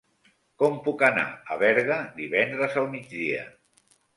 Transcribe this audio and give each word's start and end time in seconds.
Com 0.61 0.77
puc 0.87 1.03
anar 1.09 1.27
a 1.29 1.59
Berga 1.65 1.99
divendres 2.23 2.81
al 2.85 2.91
migdia? 2.99 3.45